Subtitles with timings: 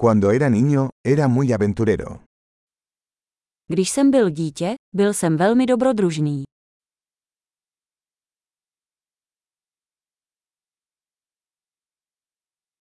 [0.00, 2.20] Cuando era niño, era muy aventurero.
[3.68, 6.44] Když jsem byl dítě, byl jsem velmi dobrodružný.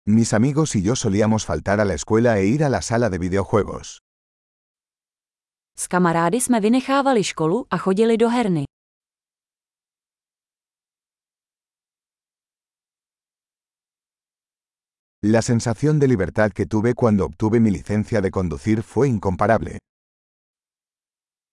[0.09, 3.19] Mis amigos y yo solíamos faltar a la escuela e ir a la sala de
[3.19, 3.99] videojuegos.
[5.79, 8.65] S kamarády jsme vynechávali školu a chodili do herny.
[15.25, 19.79] La sensación de libertad que tuve cuando obtuve mi licencia de conducir fue incomparable.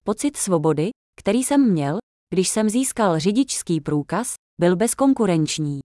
[0.04, 1.98] Pocit svobody, který jsem měl,
[2.34, 5.80] když jsem získal řidičský průkaz, byl bezkonkurenční.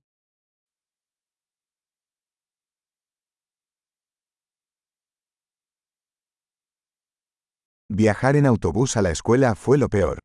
[7.93, 10.19] Viajar en autobús a la escuela fue lo peor.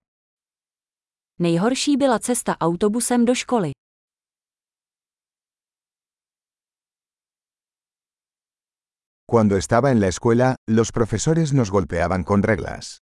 [1.39, 3.71] Nejhorší byla cesta autobusem do školy.
[9.29, 12.97] Cuando estaba en la escuela, los profesores nos golpeaban con reglas.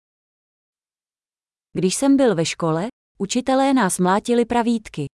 [1.73, 2.87] Když jsem byl ve škole,
[3.19, 5.05] učitelé nás mlátili pravítky.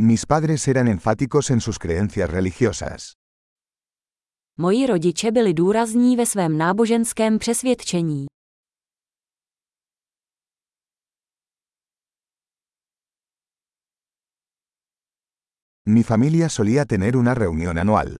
[0.00, 3.12] Mis padres eran enfáticos en sus creencias religiosas.
[4.58, 8.26] Moji rodiče byli důrazní ve svém náboženském přesvědčení.
[15.90, 18.16] Mi familia solía tener una reunión anual.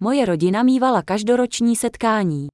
[0.00, 2.48] Moje rodina mívala každoroční setkání.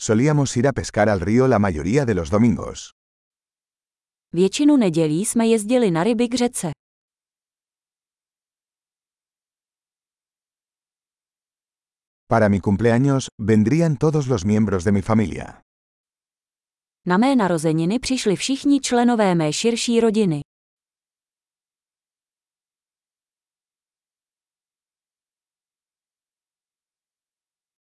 [0.00, 2.90] Solíamos ir a pescar al río la mayoría de los domingos.
[4.32, 6.70] Většinu nedělí jsme jezdili na ryby k řece.
[12.28, 15.62] Para mi cumpleaños, vendrían todos los miembros de mi familia.
[17.06, 20.40] Na mé narozeniny přišli všichni členové mé širší rodiny.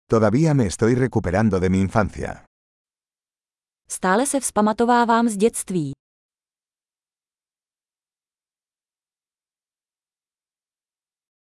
[0.10, 2.46] Todavía me estoy recuperando de mi infancia.
[3.90, 5.92] Stále se vzpamatovávám z dětství.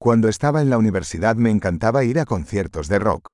[0.03, 3.27] Cuando estaba en la universidad me encantaba ir a conciertos de rock.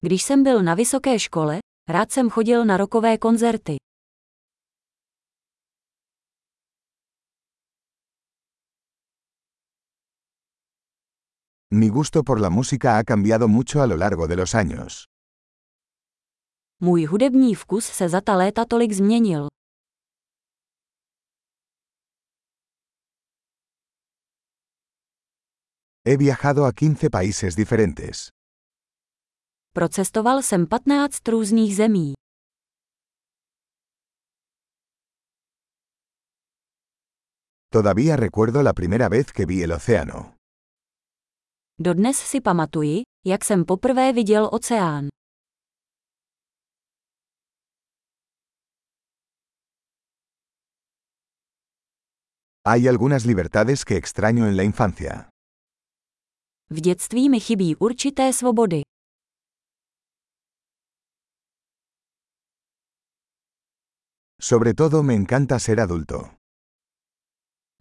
[0.00, 1.58] Když jsem byl na vysoké škole,
[1.88, 3.76] rád jsem chodil na rokové koncerty.
[11.70, 15.04] Mi gusto por la música ha cambiado mucho a lo largo de los años.
[16.82, 19.48] Můj hudební vkus se za ta léta tolik změnil.
[26.06, 28.28] He viajado a 15 países diferentes.
[29.76, 32.12] Procestoval jsem 15 různých zemí.
[37.72, 40.34] Todavía recuerdo la primera vez que vi el océano.
[41.80, 45.08] Dodnes si pamatuji, jak jsem poprvé viděl oceán.
[52.66, 55.28] Hay algunas libertades que extraño en la infancia.
[56.70, 58.82] V dětství mi chybí určité svobody.
[64.50, 66.30] Sobre todo me encanta ser adulto.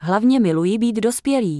[0.01, 1.59] Hlavně miluji být dospělý.